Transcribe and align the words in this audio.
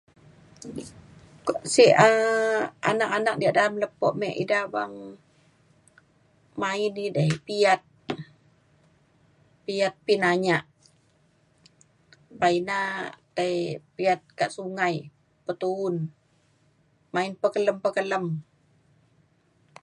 Kuak 1.45 1.61
sek 1.73 1.91
um 2.07 2.59
anak 2.91 3.11
anak 3.17 3.35
diak 3.39 3.55
dalem 3.57 3.75
lepo 3.81 4.07
me 4.19 4.29
ida 4.43 4.59
beng 4.73 4.95
main 6.61 6.93
edei 7.07 7.31
piyat 7.47 7.81
piyat 9.65 9.93
pinanyak. 10.05 10.63
Pa 12.39 12.47
ina 12.59 12.79
dai 13.37 13.55
piyat 13.95 14.21
kak 14.39 14.53
sungai 14.55 14.95
petu’un 15.45 15.95
main 17.13 17.31
pa 17.33 17.37
pekelem 17.51 17.77
pekelem 17.85 18.25